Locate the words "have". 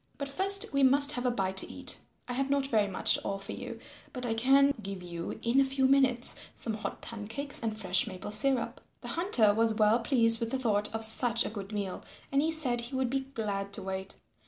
1.11-1.27, 2.33-2.49